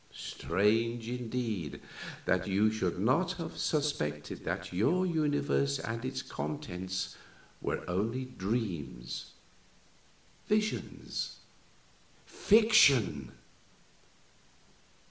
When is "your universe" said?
4.73-5.77